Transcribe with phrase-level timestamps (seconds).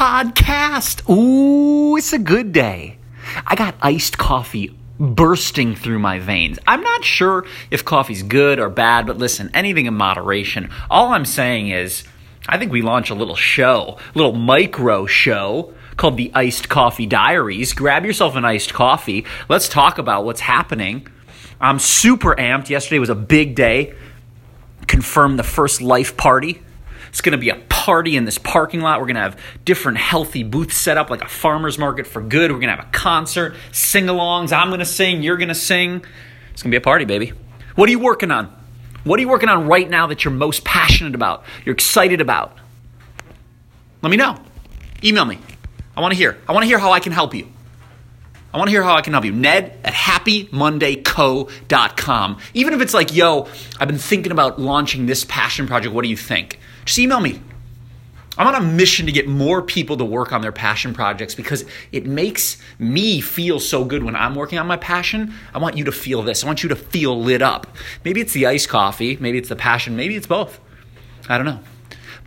[0.00, 1.06] podcast.
[1.10, 2.96] Ooh, it's a good day.
[3.46, 6.58] I got iced coffee bursting through my veins.
[6.66, 10.70] I'm not sure if coffee's good or bad, but listen, anything in moderation.
[10.90, 12.04] All I'm saying is,
[12.48, 17.04] I think we launch a little show, a little micro show called the Iced Coffee
[17.04, 17.74] Diaries.
[17.74, 19.26] Grab yourself an iced coffee.
[19.50, 21.08] Let's talk about what's happening.
[21.60, 22.70] I'm super amped.
[22.70, 23.94] Yesterday was a big day.
[24.86, 26.62] Confirmed the first life party.
[27.10, 29.00] It's going to be a party in this parking lot.
[29.00, 32.52] We're going to have different healthy booths set up, like a farmer's market for good.
[32.52, 34.52] We're going to have a concert, sing alongs.
[34.52, 36.04] I'm going to sing, you're going to sing.
[36.52, 37.32] It's going to be a party, baby.
[37.76, 38.54] What are you working on?
[39.04, 41.44] What are you working on right now that you're most passionate about?
[41.64, 42.54] You're excited about?
[44.02, 44.36] Let me know.
[45.02, 45.38] Email me.
[45.96, 46.36] I want to hear.
[46.46, 47.48] I want to hear how I can help you.
[48.52, 49.32] I want to hear how I can help you.
[49.32, 52.38] Ned at happymondayco.com.
[52.52, 55.94] Even if it's like, yo, I've been thinking about launching this passion project.
[55.94, 56.60] What do you think?
[56.84, 57.40] Just email me.
[58.38, 61.64] I'm on a mission to get more people to work on their passion projects because
[61.90, 65.34] it makes me feel so good when I'm working on my passion.
[65.52, 66.44] I want you to feel this.
[66.44, 67.66] I want you to feel lit up.
[68.04, 70.60] Maybe it's the iced coffee, maybe it's the passion, maybe it's both.
[71.28, 71.60] I don't know.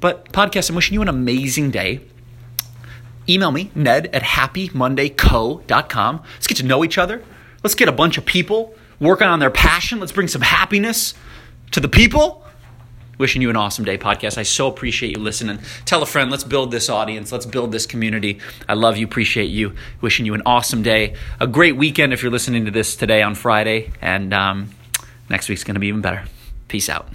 [0.01, 2.01] But, podcast, I'm wishing you an amazing day.
[3.29, 6.21] Email me, ned at happymondayco.com.
[6.33, 7.23] Let's get to know each other.
[7.63, 10.01] Let's get a bunch of people working on their passion.
[10.01, 11.13] Let's bring some happiness
[11.71, 12.42] to the people.
[13.17, 14.37] Wishing you an awesome day, podcast.
[14.37, 15.59] I so appreciate you listening.
[15.85, 16.31] Tell a friend.
[16.31, 17.31] Let's build this audience.
[17.31, 18.39] Let's build this community.
[18.67, 19.05] I love you.
[19.05, 19.75] Appreciate you.
[20.01, 21.15] Wishing you an awesome day.
[21.39, 23.91] A great weekend if you're listening to this today on Friday.
[24.01, 24.71] And um,
[25.29, 26.23] next week's going to be even better.
[26.67, 27.07] Peace out.